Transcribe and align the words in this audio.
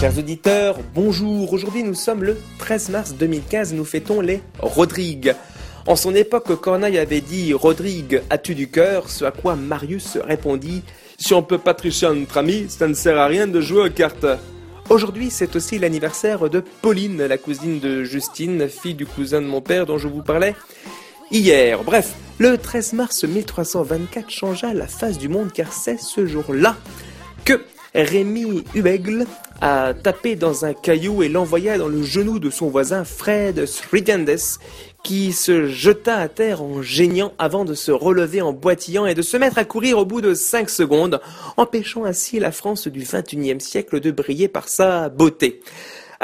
Chers 0.00 0.18
auditeurs, 0.18 0.78
bonjour. 0.94 1.52
Aujourd'hui, 1.52 1.82
nous 1.82 1.94
sommes 1.94 2.24
le 2.24 2.36
13 2.58 2.88
mars 2.90 3.14
2015. 3.14 3.72
Nous 3.74 3.84
fêtons 3.84 4.20
les 4.20 4.42
Rodrigues. 4.58 5.34
En 5.86 5.96
son 5.96 6.14
époque, 6.14 6.60
Corneille 6.60 6.98
avait 6.98 7.20
dit 7.20 7.54
Rodrigue, 7.54 8.22
as-tu 8.28 8.54
du 8.54 8.68
cœur? 8.68 9.08
Ce 9.08 9.24
à 9.24 9.30
quoi 9.30 9.56
Marius 9.56 10.18
répondit 10.22 10.82
Si 11.18 11.32
on 11.32 11.42
peut 11.42 11.58
pas 11.58 11.74
tricher 11.74 12.06
entre 12.06 12.38
amis, 12.38 12.66
ça 12.68 12.86
ne 12.88 12.94
sert 12.94 13.18
à 13.18 13.26
rien 13.26 13.46
de 13.46 13.60
jouer 13.60 13.86
aux 13.86 13.90
cartes. 13.90 14.26
Aujourd'hui, 14.90 15.30
c'est 15.30 15.56
aussi 15.56 15.78
l'anniversaire 15.78 16.50
de 16.50 16.62
Pauline, 16.82 17.24
la 17.24 17.38
cousine 17.38 17.80
de 17.80 18.04
Justine, 18.04 18.68
fille 18.68 18.94
du 18.94 19.06
cousin 19.06 19.40
de 19.40 19.46
mon 19.46 19.62
père 19.62 19.86
dont 19.86 19.98
je 19.98 20.08
vous 20.08 20.22
parlais 20.22 20.54
hier. 21.30 21.82
Bref, 21.84 22.14
le 22.38 22.58
13 22.58 22.92
mars 22.94 23.24
1324 23.24 24.28
changea 24.30 24.74
la 24.74 24.86
face 24.86 25.18
du 25.18 25.28
monde 25.28 25.52
car 25.52 25.72
c'est 25.72 25.98
ce 25.98 26.26
jour-là 26.26 26.76
que 27.44 27.64
Rémi 27.94 28.64
Hubegle 28.74 29.26
a 29.60 29.94
tapé 29.94 30.36
dans 30.36 30.64
un 30.64 30.74
caillou 30.74 31.22
et 31.22 31.28
l'envoya 31.28 31.78
dans 31.78 31.88
le 31.88 32.02
genou 32.02 32.38
de 32.38 32.50
son 32.50 32.68
voisin 32.68 33.04
Fred 33.04 33.66
Strigandes, 33.66 34.36
qui 35.02 35.32
se 35.32 35.68
jeta 35.68 36.16
à 36.16 36.28
terre 36.28 36.62
en 36.62 36.80
geignant 36.80 37.32
avant 37.38 37.64
de 37.64 37.74
se 37.74 37.92
relever 37.92 38.42
en 38.42 38.52
boitillant 38.52 39.06
et 39.06 39.14
de 39.14 39.22
se 39.22 39.36
mettre 39.36 39.58
à 39.58 39.64
courir 39.64 39.98
au 39.98 40.04
bout 40.04 40.20
de 40.20 40.34
5 40.34 40.70
secondes, 40.70 41.20
empêchant 41.56 42.04
ainsi 42.04 42.38
la 42.38 42.52
France 42.52 42.88
du 42.88 43.00
XXIe 43.00 43.60
siècle 43.60 44.00
de 44.00 44.10
briller 44.10 44.48
par 44.48 44.68
sa 44.68 45.08
beauté. 45.08 45.60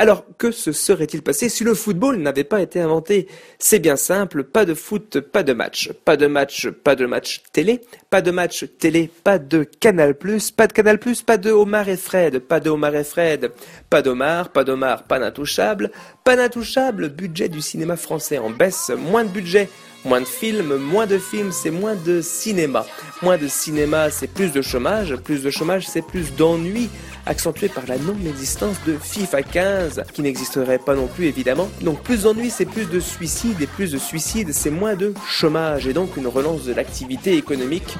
Alors, 0.00 0.24
que 0.38 0.50
se 0.50 0.72
serait-il 0.72 1.20
passé 1.20 1.50
si 1.50 1.62
le 1.62 1.74
football 1.74 2.16
n'avait 2.16 2.42
pas 2.42 2.62
été 2.62 2.80
inventé? 2.80 3.28
C'est 3.59 3.80
bien 3.80 3.96
simple, 3.96 4.45
pas 4.45 4.64
de 4.64 4.73
foot, 4.73 5.20
pas 5.20 5.42
de 5.42 5.52
match. 5.52 5.92
Pas 6.06 6.16
de 6.16 6.26
match, 6.26 6.70
pas 6.70 6.96
de 6.96 7.04
match 7.04 7.42
télé. 7.52 7.82
Pas 8.09 8.23
de 8.23 8.30
match 8.30 8.64
télé, 8.78 9.10
pas 9.23 9.38
de 9.38 9.62
Canal+, 9.62 10.14
pas 10.14 10.66
de 10.68 10.73
Canal+, 10.73 10.98
pas 11.26 11.36
de 11.36 11.50
Omar 11.50 11.86
et 11.90 11.98
Fred, 11.98 12.38
pas 12.38 12.60
de 12.60 12.70
Omar 12.70 12.95
et 12.95 13.04
Fred. 13.04 13.52
Pas 13.90 14.01
d'Omar, 14.01 14.48
pas 14.48 14.65
d'Omar, 14.65 15.04
pas 15.04 15.18
d'intouchable. 15.18 15.90
Pas 16.24 16.35
d'intouchable, 16.35 17.10
budget 17.10 17.51
du 17.51 17.60
cinéma 17.60 17.96
français 17.98 18.38
en 18.38 18.48
baisse, 18.48 18.90
moins 18.96 19.24
de 19.24 19.29
budget. 19.29 19.68
Moins 20.04 20.23
de 20.23 20.26
films, 20.26 20.76
moins 20.76 21.06
de 21.06 21.18
films, 21.18 21.52
c'est 21.52 21.70
moins 21.70 21.95
de 21.95 22.23
cinéma. 22.23 22.87
Moins 23.20 23.37
de 23.37 23.48
cinéma, 23.48 24.10
c'est 24.10 24.29
plus 24.29 24.51
de 24.51 24.62
chômage. 24.62 25.15
Plus 25.16 25.42
de 25.42 25.51
chômage, 25.51 25.87
c'est 25.87 26.01
plus 26.01 26.34
d'ennui, 26.34 26.88
accentué 27.26 27.68
par 27.68 27.84
la 27.87 27.98
non-existence 27.98 28.76
de 28.87 28.96
FIFA 28.96 29.42
15, 29.42 30.02
qui 30.15 30.23
n'existerait 30.23 30.79
pas 30.79 30.95
non 30.95 31.07
plus 31.07 31.26
évidemment. 31.26 31.68
Donc 31.82 32.02
plus 32.02 32.23
d'ennui, 32.23 32.48
c'est 32.48 32.65
plus 32.65 32.87
de 32.87 32.98
suicide, 32.98 33.60
et 33.60 33.66
plus 33.66 33.92
de 33.92 33.98
suicide, 33.98 34.54
c'est 34.54 34.70
moins 34.70 34.95
de 34.95 35.12
chômage, 35.29 35.87
et 35.87 35.92
donc 35.92 36.16
une 36.16 36.29
relance 36.29 36.64
de 36.64 36.73
l'activité 36.73 37.37
économique. 37.37 37.96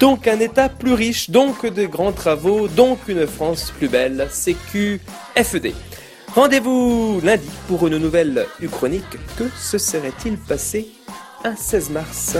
Donc 0.00 0.26
un 0.28 0.40
État 0.40 0.70
plus 0.70 0.94
riche, 0.94 1.28
donc 1.28 1.66
de 1.66 1.84
grands 1.84 2.12
travaux, 2.12 2.66
donc 2.66 2.98
une 3.08 3.26
France 3.26 3.74
plus 3.76 3.88
belle. 3.88 4.26
CQFD. 4.30 5.74
Rendez-vous 6.34 7.20
lundi 7.22 7.50
pour 7.68 7.86
une 7.86 7.98
nouvelle 7.98 8.46
Uchronique. 8.62 9.18
Que 9.36 9.44
se 9.60 9.76
serait-il 9.76 10.38
passé 10.38 10.88
un 11.44 11.56
16 11.56 11.90
mars. 11.90 12.36